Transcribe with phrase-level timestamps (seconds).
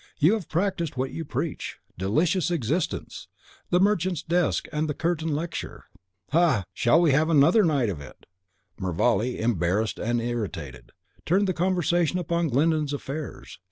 [0.17, 1.77] You have practised what you preach.
[1.95, 3.27] Delicious existence!
[3.69, 5.85] The merchant's desk and the curtain lecture!
[6.31, 6.63] Ha!
[6.63, 6.63] ha!
[6.73, 8.25] Shall we have another night of it?"
[8.79, 10.91] Mervale, embarrassed and irritated,
[11.23, 13.59] turned the conversation upon Glyndon's affairs.